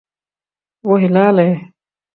وہ 0.83 0.95
ہلال 1.01 1.39
ہے 1.39 1.51